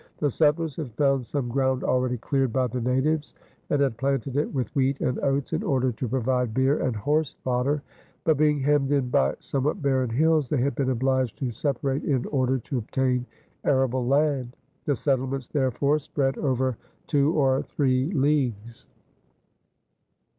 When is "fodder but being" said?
7.43-8.57